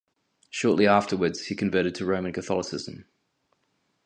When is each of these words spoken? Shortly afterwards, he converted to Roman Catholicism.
Shortly 0.49 0.87
afterwards, 0.87 1.45
he 1.45 1.55
converted 1.55 1.93
to 1.93 2.05
Roman 2.05 2.33
Catholicism. 2.33 3.05